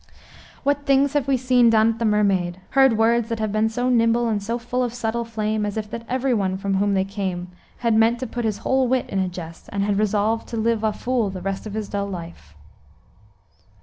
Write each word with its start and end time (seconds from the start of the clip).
"What 0.63 0.87
things 0.87 1.13
have 1.13 1.27
we 1.27 1.37
seen 1.37 1.69
Done 1.69 1.89
at 1.89 1.99
the 1.99 2.05
Mermaid; 2.05 2.59
heard 2.71 2.97
words 2.97 3.29
that 3.29 3.37
have 3.37 3.51
been 3.51 3.69
So 3.69 3.87
nimble 3.87 4.27
and 4.29 4.41
so 4.41 4.57
full 4.57 4.83
of 4.83 4.95
subtle 4.95 5.23
flame, 5.25 5.63
As 5.63 5.77
if 5.77 5.87
that 5.91 6.05
every 6.09 6.33
one 6.33 6.57
from 6.57 6.77
whom 6.77 6.95
they 6.95 7.03
came 7.05 7.49
Had 7.77 7.93
meant 7.93 8.17
to 8.21 8.25
put 8.25 8.43
his 8.43 8.57
whole 8.65 8.87
wit 8.87 9.05
in 9.09 9.19
a 9.19 9.27
jest, 9.29 9.69
And 9.71 9.83
had 9.83 9.99
resolved 9.99 10.47
to 10.47 10.57
live 10.57 10.83
a 10.83 10.91
fool 10.91 11.29
the 11.29 11.39
rest 11.39 11.67
Of 11.67 11.75
his 11.75 11.87
dull 11.87 12.07
life." 12.07 12.55